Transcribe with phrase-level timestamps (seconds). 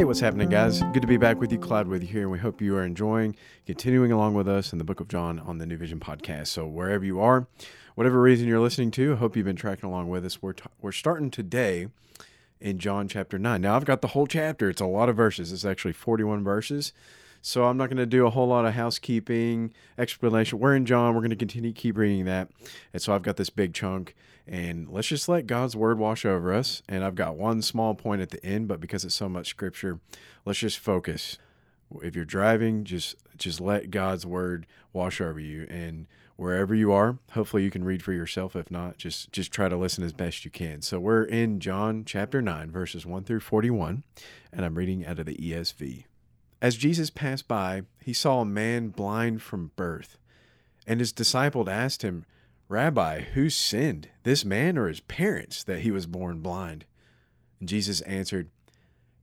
[0.00, 0.80] Hey, what's happening, guys?
[0.94, 1.58] Good to be back with you.
[1.58, 4.78] Claude with you here, and we hope you are enjoying continuing along with us in
[4.78, 6.46] the book of John on the New Vision podcast.
[6.46, 7.46] So, wherever you are,
[7.96, 10.40] whatever reason you're listening to, I hope you've been tracking along with us.
[10.40, 11.88] We're, t- we're starting today
[12.62, 13.60] in John chapter 9.
[13.60, 15.52] Now, I've got the whole chapter, it's a lot of verses.
[15.52, 16.94] It's actually 41 verses.
[17.42, 20.60] So, I'm not going to do a whole lot of housekeeping, explanation.
[20.60, 22.48] We're in John, we're going to continue keep reading that.
[22.94, 24.16] And so, I've got this big chunk,
[24.50, 26.82] and let's just let God's word wash over us.
[26.88, 30.00] And I've got one small point at the end, but because it's so much scripture,
[30.44, 31.38] let's just focus.
[32.02, 37.18] If you're driving, just just let God's word wash over you and wherever you are
[37.32, 40.42] hopefully you can read for yourself if not just just try to listen as best
[40.42, 44.02] you can so we're in john chapter 9 verses 1 through 41
[44.50, 46.04] and i'm reading out of the esv
[46.62, 50.16] as jesus passed by he saw a man blind from birth
[50.86, 52.24] and his disciple asked him
[52.70, 56.84] rabbi who sinned this man or his parents that he was born blind
[57.58, 58.48] and jesus answered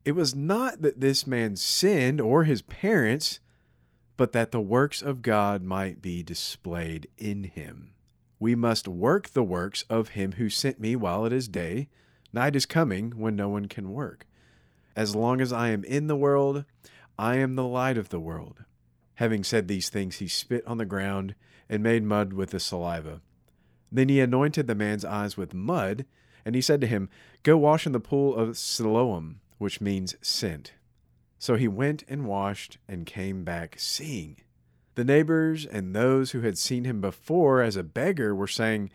[0.05, 3.39] it was not that this man sinned or his parents
[4.17, 7.91] but that the works of God might be displayed in him.
[8.39, 11.87] We must work the works of him who sent me while it is day.
[12.33, 14.25] Night is coming when no one can work.
[14.95, 16.65] As long as I am in the world,
[17.17, 18.65] I am the light of the world.
[19.15, 21.35] Having said these things, he spit on the ground
[21.69, 23.21] and made mud with the saliva.
[23.91, 26.05] Then he anointed the man's eyes with mud,
[26.45, 27.09] and he said to him,
[27.43, 30.73] Go wash in the pool of Siloam, which means sent.
[31.39, 34.37] So he went and washed and came back seeing.
[34.95, 38.89] The neighbors and those who had seen him before as a beggar were saying,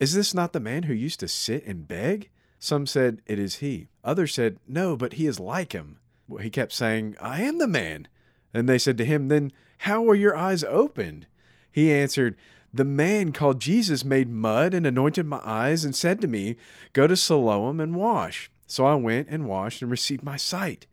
[0.00, 2.30] Is this not the man who used to sit and beg?
[2.58, 3.88] Some said, It is he.
[4.02, 5.98] Others said, No, but he is like him.
[6.40, 8.08] He kept saying, I am the man.
[8.54, 11.26] And they said to him, Then how were your eyes opened?
[11.70, 12.36] He answered,
[12.74, 16.56] The man called Jesus made mud and anointed my eyes and said to me,
[16.92, 18.50] Go to Siloam and wash.
[18.66, 20.86] So I went and washed and received my sight.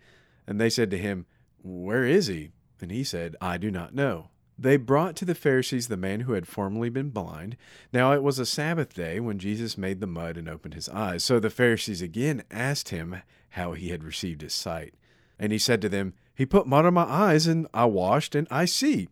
[0.45, 1.25] And they said to him,
[1.63, 2.51] Where is he?
[2.81, 4.29] And he said, I do not know.
[4.57, 7.56] They brought to the Pharisees the man who had formerly been blind.
[7.94, 11.23] Now it was a Sabbath day when Jesus made the mud and opened his eyes.
[11.23, 14.95] So the Pharisees again asked him how he had received his sight.
[15.39, 18.47] And he said to them, He put mud on my eyes, and I washed, and
[18.51, 19.07] I see.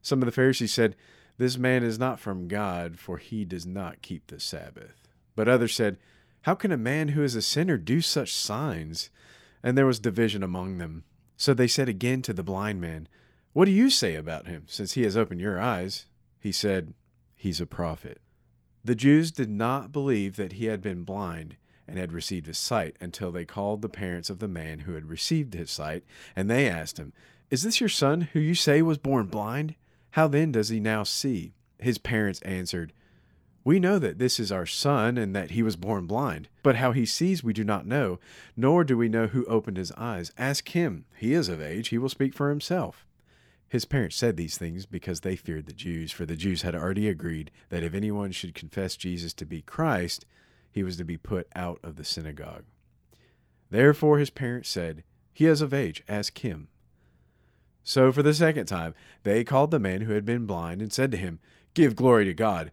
[0.00, 0.94] Some of the Pharisees said,
[1.36, 5.02] This man is not from God, for he does not keep the Sabbath.
[5.34, 5.98] But others said,
[6.42, 9.10] How can a man who is a sinner do such signs?
[9.64, 11.04] and there was division among them.
[11.38, 13.08] So they said again to the blind man,
[13.54, 16.06] What do you say about him, since he has opened your eyes?
[16.38, 16.92] He said,
[17.34, 18.20] He's a prophet.
[18.84, 21.56] The Jews did not believe that he had been blind
[21.88, 25.08] and had received his sight until they called the parents of the man who had
[25.08, 26.04] received his sight,
[26.36, 27.14] and they asked him,
[27.50, 29.74] Is this your son who you say was born blind?
[30.14, 31.54] How then does he now see?
[31.76, 32.92] His parents answered,
[33.64, 36.92] we know that this is our son and that he was born blind, but how
[36.92, 38.20] he sees we do not know,
[38.56, 40.30] nor do we know who opened his eyes.
[40.38, 41.06] Ask him.
[41.16, 43.04] He is of age, he will speak for himself.
[43.66, 47.08] His parents said these things because they feared the Jews, for the Jews had already
[47.08, 50.26] agreed that if anyone should confess Jesus to be Christ,
[50.70, 52.66] he was to be put out of the synagogue.
[53.68, 56.68] Therefore his parents said, He is of age, ask him.
[57.84, 61.10] So for the second time they called the man who had been blind and said
[61.12, 61.38] to him,
[61.74, 62.72] Give glory to God.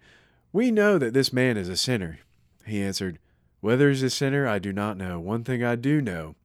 [0.54, 2.20] We know that this man is a sinner.
[2.66, 3.20] He answered,
[3.60, 5.20] Whether he's a sinner, I do not know.
[5.20, 6.36] One thing I do know,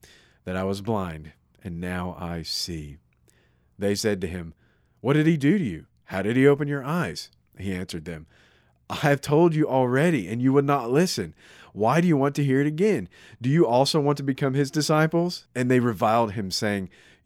[0.44, 1.32] that I was blind,
[1.62, 2.98] and now I see.
[3.78, 4.54] They said to him,
[5.00, 5.86] What did he do to you?
[6.04, 7.30] How did he open your eyes?
[7.58, 8.26] He answered them,
[8.88, 11.34] I have told you already, and you would not listen.
[11.72, 13.08] Why do you want to hear it again?
[13.42, 15.46] Do you also want to become his disciples?
[15.54, 16.88] And they reviled him, saying,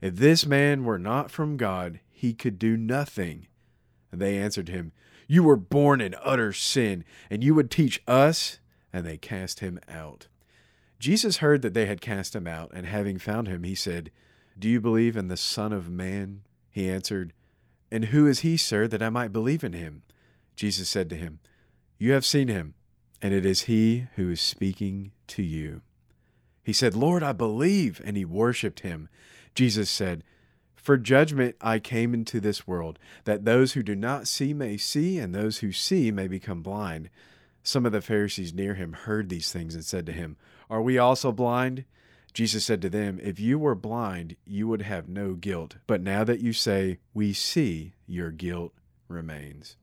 [0.00, 3.46] If this man were not from God, he could do nothing.
[4.12, 4.92] And they answered him,
[5.26, 8.58] You were born in utter sin, and you would teach us?
[8.92, 10.28] and they cast him out.
[10.98, 14.10] Jesus heard that they had cast him out, and having found him, he said,
[14.58, 16.42] Do you believe in the Son of Man?
[16.70, 17.32] He answered,
[17.90, 20.02] And who is he, sir, that I might believe in him?
[20.56, 21.38] Jesus said to him,
[21.98, 22.74] You have seen him,
[23.22, 25.82] and it is he who is speaking to you.
[26.64, 29.08] He said, Lord, I believe, and he worshiped him.
[29.58, 30.22] Jesus said,
[30.76, 35.18] For judgment I came into this world, that those who do not see may see,
[35.18, 37.10] and those who see may become blind.
[37.64, 40.36] Some of the Pharisees near him heard these things and said to him,
[40.70, 41.86] Are we also blind?
[42.32, 45.74] Jesus said to them, If you were blind, you would have no guilt.
[45.88, 48.74] But now that you say, We see, your guilt
[49.08, 49.74] remains.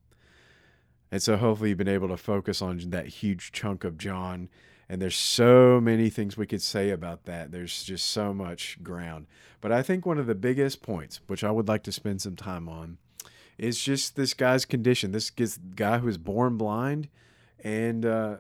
[1.11, 4.47] And so hopefully you've been able to focus on that huge chunk of John.
[4.87, 7.51] And there's so many things we could say about that.
[7.51, 9.25] There's just so much ground.
[9.61, 12.35] But I think one of the biggest points, which I would like to spend some
[12.35, 12.97] time on,
[13.57, 15.11] is just this guy's condition.
[15.11, 17.09] This guy who was born blind,
[17.63, 18.37] and uh,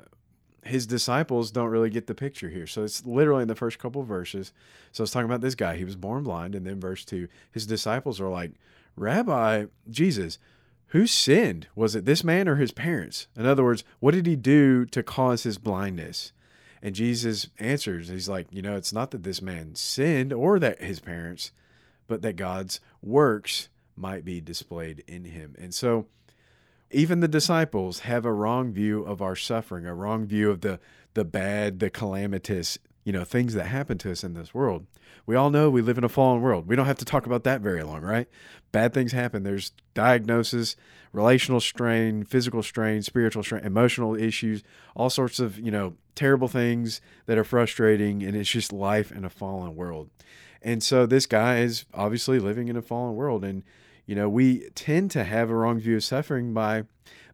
[0.65, 2.67] his disciples don't really get the picture here.
[2.67, 4.51] So it's literally in the first couple verses.
[4.91, 5.77] So it's talking about this guy.
[5.77, 6.55] He was born blind.
[6.55, 8.51] And then verse 2, his disciples are like,
[8.95, 10.39] Rabbi, Jesus,
[10.89, 11.67] who sinned?
[11.75, 13.27] Was it this man or his parents?
[13.35, 16.31] In other words, what did he do to cause his blindness?
[16.81, 20.81] And Jesus answers, He's like, You know, it's not that this man sinned or that
[20.81, 21.51] his parents,
[22.07, 25.55] but that God's works might be displayed in him.
[25.57, 26.05] And so,
[26.91, 30.79] even the disciples have a wrong view of our suffering, a wrong view of the
[31.15, 34.87] the bad, the calamitous, you know, things that happen to us in this world.
[35.27, 36.67] We all know we live in a fallen world.
[36.67, 38.27] We don't have to talk about that very long, right?
[38.71, 39.43] Bad things happen.
[39.43, 40.75] There's diagnosis,
[41.13, 44.63] relational strain, physical strain, spiritual strain, emotional issues,
[44.95, 48.23] all sorts of, you know, terrible things that are frustrating.
[48.23, 50.09] And it's just life in a fallen world.
[50.63, 53.45] And so this guy is obviously living in a fallen world.
[53.45, 53.63] And,
[54.07, 56.85] you know, we tend to have a wrong view of suffering by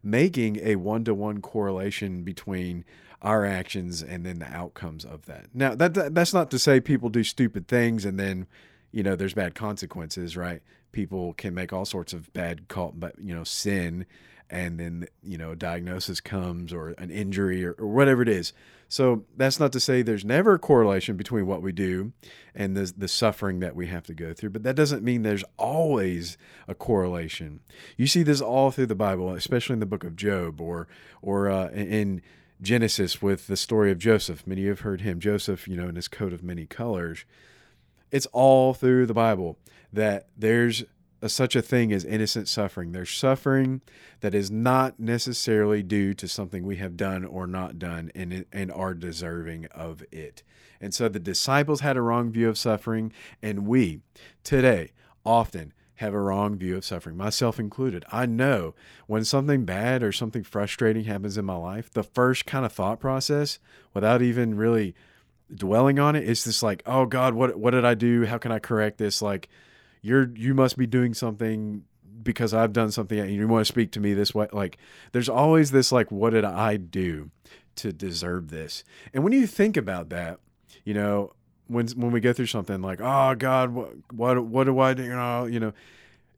[0.02, 2.84] making a one to one correlation between
[3.22, 5.46] our actions and then the outcomes of that.
[5.54, 8.46] Now, that, that that's not to say people do stupid things and then,
[8.90, 10.60] you know, there's bad consequences, right?
[10.90, 14.04] People can make all sorts of bad call, but you know, sin,
[14.50, 18.52] and then you know, a diagnosis comes or an injury or, or whatever it is.
[18.88, 22.12] So that's not to say there's never a correlation between what we do
[22.54, 25.44] and the the suffering that we have to go through, but that doesn't mean there's
[25.56, 26.36] always
[26.68, 27.60] a correlation.
[27.96, 30.88] You see this all through the Bible, especially in the book of Job or
[31.22, 32.20] or uh, in
[32.62, 34.46] Genesis with the story of Joseph.
[34.46, 37.24] Many of you have heard him, Joseph, you know, in his coat of many colors.
[38.10, 39.58] It's all through the Bible
[39.92, 40.84] that there's
[41.20, 42.92] a, such a thing as innocent suffering.
[42.92, 43.80] There's suffering
[44.20, 48.70] that is not necessarily due to something we have done or not done and, and
[48.72, 50.42] are deserving of it.
[50.80, 54.00] And so the disciples had a wrong view of suffering, and we
[54.44, 54.92] today
[55.24, 58.04] often have a wrong view of suffering, myself included.
[58.10, 58.74] I know
[59.06, 63.00] when something bad or something frustrating happens in my life, the first kind of thought
[63.00, 63.58] process,
[63.94, 64.94] without even really
[65.54, 68.26] dwelling on it, is just like, oh God, what what did I do?
[68.26, 69.22] How can I correct this?
[69.22, 69.48] Like,
[70.02, 71.84] you're you must be doing something
[72.22, 74.48] because I've done something and you want to speak to me this way.
[74.52, 74.78] Like,
[75.12, 77.30] there's always this like, what did I do
[77.76, 78.84] to deserve this?
[79.14, 80.40] And when you think about that,
[80.84, 81.32] you know,
[81.72, 85.04] when when we go through something like, oh God, what what what do I do?
[85.04, 85.72] You know, you know,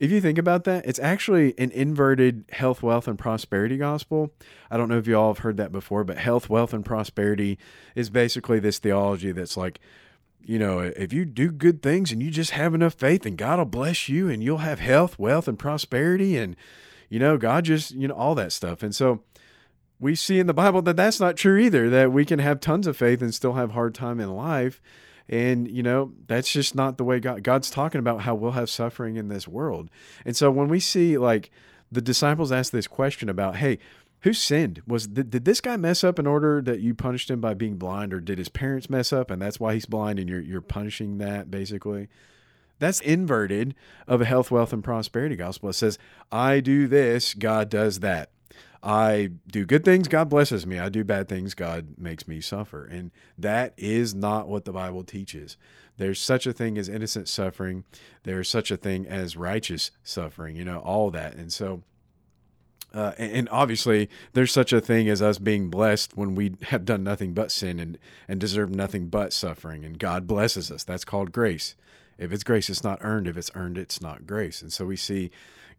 [0.00, 4.32] if you think about that, it's actually an inverted health, wealth, and prosperity gospel.
[4.70, 7.58] I don't know if you all have heard that before, but health, wealth, and prosperity
[7.94, 9.80] is basically this theology that's like,
[10.42, 13.58] you know, if you do good things and you just have enough faith, and God
[13.58, 16.56] will bless you, and you'll have health, wealth, and prosperity, and
[17.08, 18.82] you know, God just you know all that stuff.
[18.82, 19.22] And so
[20.00, 21.88] we see in the Bible that that's not true either.
[21.88, 24.82] That we can have tons of faith and still have hard time in life.
[25.28, 28.68] And, you know, that's just not the way God, God's talking about how we'll have
[28.68, 29.90] suffering in this world.
[30.24, 31.50] And so when we see like
[31.90, 33.78] the disciples ask this question about, hey,
[34.20, 34.82] who sinned?
[34.86, 37.76] Was did, did this guy mess up in order that you punished him by being
[37.76, 40.62] blind, or did his parents mess up and that's why he's blind and you're you're
[40.62, 42.08] punishing that basically?
[42.78, 43.74] That's inverted
[44.08, 45.68] of a health, wealth, and prosperity gospel.
[45.68, 45.98] It says,
[46.32, 48.30] I do this, God does that.
[48.84, 50.78] I do good things, God blesses me.
[50.78, 52.84] I do bad things, God makes me suffer.
[52.84, 55.56] And that is not what the Bible teaches.
[55.96, 57.84] There's such a thing as innocent suffering,
[58.24, 61.34] there's such a thing as righteous suffering, you know, all that.
[61.34, 61.82] And so,
[62.92, 67.02] uh, and obviously, there's such a thing as us being blessed when we have done
[67.02, 67.98] nothing but sin and,
[68.28, 69.82] and deserve nothing but suffering.
[69.82, 70.84] And God blesses us.
[70.84, 71.74] That's called grace.
[72.18, 73.26] If it's grace, it's not earned.
[73.26, 74.60] If it's earned, it's not grace.
[74.60, 75.30] And so we see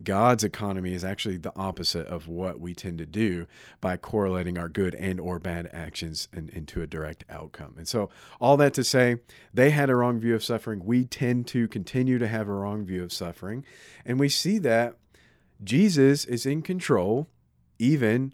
[0.03, 3.47] God's economy is actually the opposite of what we tend to do
[3.81, 7.75] by correlating our good and or bad actions in, into a direct outcome.
[7.77, 8.09] And so
[8.39, 9.17] all that to say,
[9.53, 10.83] they had a wrong view of suffering.
[10.83, 13.65] We tend to continue to have a wrong view of suffering.
[14.05, 14.95] And we see that
[15.63, 17.27] Jesus is in control
[17.79, 18.33] even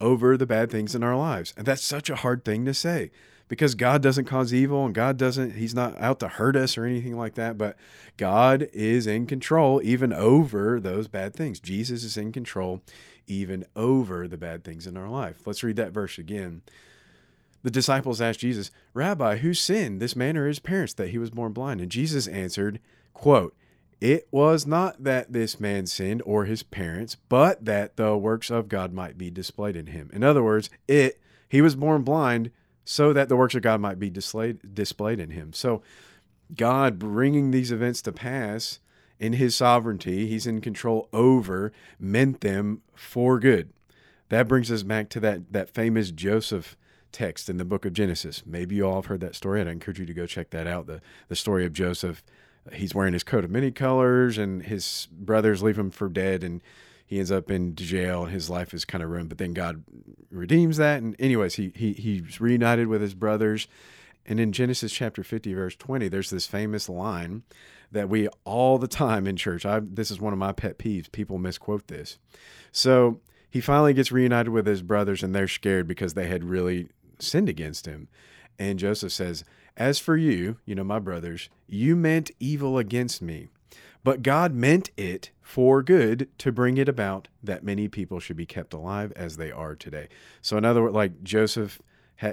[0.00, 1.54] over the bad things in our lives.
[1.56, 3.10] And that's such a hard thing to say
[3.48, 6.84] because God doesn't cause evil and God doesn't, He's not out to hurt us or
[6.84, 7.58] anything like that.
[7.58, 7.76] But
[8.16, 11.60] God is in control even over those bad things.
[11.60, 12.82] Jesus is in control
[13.26, 15.46] even over the bad things in our life.
[15.46, 16.62] Let's read that verse again.
[17.62, 21.30] The disciples asked Jesus, Rabbi, who sinned, this man or his parents, that he was
[21.30, 21.80] born blind?
[21.80, 22.78] And Jesus answered,
[23.14, 23.56] quote,
[24.02, 28.68] It was not that this man sinned or his parents, but that the works of
[28.68, 30.10] God might be displayed in him.
[30.12, 32.50] In other words, it he was born blind
[32.84, 35.52] so that the works of God might be displayed displayed in him.
[35.52, 35.82] So
[36.54, 38.80] God bringing these events to pass
[39.18, 43.72] in his sovereignty, he's in control over, meant them for good.
[44.28, 46.76] That brings us back to that that famous Joseph
[47.12, 48.42] text in the book of Genesis.
[48.44, 50.66] Maybe you all have heard that story, and I encourage you to go check that
[50.66, 50.86] out.
[50.86, 52.22] The the story of Joseph.
[52.72, 56.62] He's wearing his coat of many colors, and his brothers leave him for dead, and
[57.04, 59.28] he ends up in jail, and his life is kind of ruined.
[59.28, 59.84] But then God
[60.30, 63.68] redeems that, and anyways, he he he's reunited with his brothers.
[64.26, 67.42] And in Genesis chapter 50, verse 20, there's this famous line
[67.92, 69.66] that we all the time in church.
[69.66, 71.12] I this is one of my pet peeves.
[71.12, 72.18] People misquote this.
[72.72, 73.20] So
[73.50, 77.48] he finally gets reunited with his brothers, and they're scared because they had really sinned
[77.48, 78.08] against him.
[78.58, 79.44] And Joseph says,
[79.76, 83.48] As for you, you know, my brothers, you meant evil against me,
[84.04, 88.46] but God meant it for good to bring it about that many people should be
[88.46, 90.08] kept alive as they are today.
[90.40, 91.80] So, in other words, like Joseph,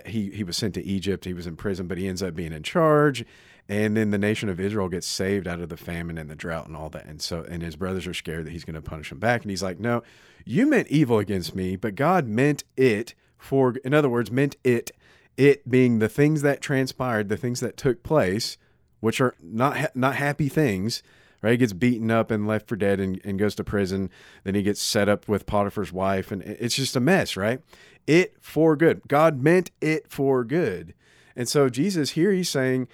[0.05, 2.53] he, he was sent to Egypt, he was in prison, but he ends up being
[2.53, 3.25] in charge.
[3.69, 6.67] And then the nation of Israel gets saved out of the famine and the drought
[6.67, 7.05] and all that.
[7.05, 9.43] And so, and his brothers are scared that he's going to punish them back.
[9.43, 10.03] And he's like, No,
[10.45, 14.91] you meant evil against me, but God meant it for, in other words, meant it,
[15.37, 18.57] it being the things that transpired, the things that took place,
[18.99, 21.01] which are not ha- not happy things.
[21.41, 24.11] Right, he gets beaten up and left for dead, and, and goes to prison.
[24.43, 27.35] Then he gets set up with Potiphar's wife, and it's just a mess.
[27.35, 27.61] Right,
[28.05, 29.01] it for good.
[29.07, 30.93] God meant it for good,
[31.35, 32.87] and so Jesus here he's saying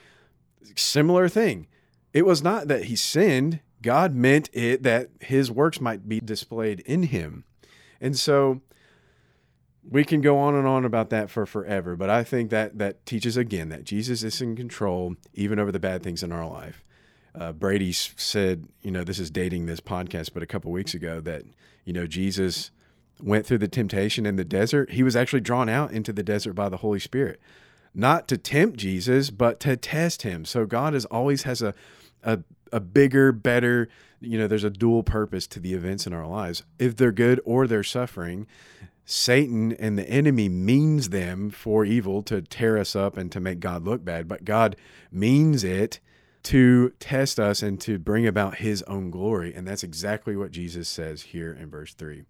[0.75, 1.67] similar thing.
[2.13, 3.59] It was not that he sinned.
[3.81, 7.43] God meant it that his works might be displayed in him.
[8.01, 8.61] And so
[9.89, 13.05] we can go on and on about that for forever, but I think that that
[13.05, 16.83] teaches again that Jesus is in control even over the bad things in our life.
[17.37, 21.19] Uh, Brady said, you know, this is dating this podcast, but a couple weeks ago
[21.21, 21.43] that
[21.85, 22.71] you know Jesus
[23.21, 24.91] went through the temptation in the desert.
[24.91, 27.39] He was actually drawn out into the desert by the Holy Spirit,
[27.93, 30.45] not to tempt Jesus, but to test him.
[30.45, 31.73] So God is always has a
[32.23, 32.39] a,
[32.71, 33.87] a bigger, better,
[34.19, 36.63] you know, there's a dual purpose to the events in our lives.
[36.79, 38.47] If they're good or they're suffering,
[39.05, 43.59] Satan and the enemy means them for evil to tear us up and to make
[43.59, 44.75] God look bad, but God
[45.11, 45.99] means it
[46.47, 49.53] to test us and to bring about his own glory.
[49.53, 52.23] And that's exactly what Jesus says here in verse 3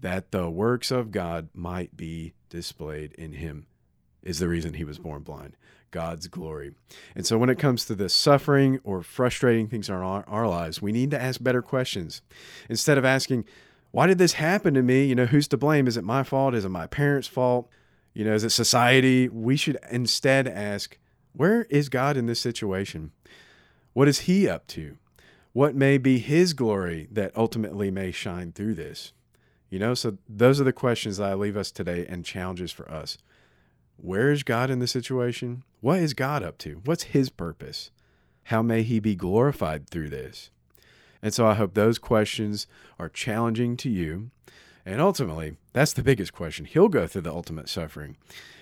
[0.00, 3.66] that the works of God might be displayed in him
[4.22, 5.56] is the reason he was born blind.
[5.90, 6.74] God's glory.
[7.16, 10.80] And so when it comes to the suffering or frustrating things in our, our lives,
[10.80, 12.22] we need to ask better questions.
[12.68, 13.44] Instead of asking,
[13.90, 15.06] why did this happen to me?
[15.06, 15.88] You know, who's to blame?
[15.88, 16.54] Is it my fault?
[16.54, 17.68] Is it my parents' fault?
[18.14, 19.28] You know, is it society?
[19.28, 20.96] We should instead ask,
[21.32, 23.10] where is God in this situation?
[23.98, 24.96] What is He up to?
[25.52, 29.12] What may be His glory that ultimately may shine through this?
[29.70, 32.88] You know, so those are the questions that I leave us today and challenges for
[32.88, 33.18] us.
[33.96, 35.64] Where is God in the situation?
[35.80, 36.80] What is God up to?
[36.84, 37.90] What's His purpose?
[38.44, 40.52] How may He be glorified through this?
[41.20, 42.68] And so I hope those questions
[43.00, 44.30] are challenging to you.
[44.86, 46.66] And ultimately, that's the biggest question.
[46.66, 48.16] He'll go through the ultimate suffering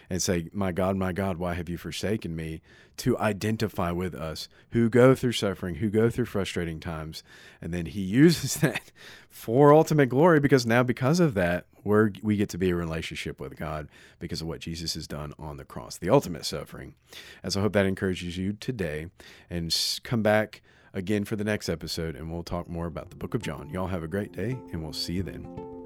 [0.08, 2.62] and say, My God, my God, why have you forsaken me?
[2.98, 7.22] To identify with us who go through suffering, who go through frustrating times.
[7.60, 8.92] And then he uses that
[9.28, 13.38] for ultimate glory because now, because of that, we're, we get to be a relationship
[13.38, 16.94] with God because of what Jesus has done on the cross, the ultimate suffering.
[17.48, 19.06] So I hope that encourages you today.
[19.48, 23.34] And come back again for the next episode, and we'll talk more about the book
[23.34, 23.70] of John.
[23.70, 25.85] Y'all have a great day, and we'll see you then.